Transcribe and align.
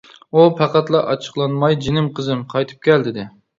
ئۇ 0.37 0.45
پەقەتلا 0.61 1.01
ئاچچىقلانماي 1.11 1.79
جىنىم 1.85 2.09
قىزىم 2.19 2.43
قايتىپ 2.57 2.85
كەل 2.91 3.09
دېدى. 3.11 3.31